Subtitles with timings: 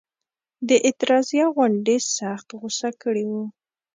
[0.67, 3.43] د اعتراضیه غونډې سخت غوسه کړي وو.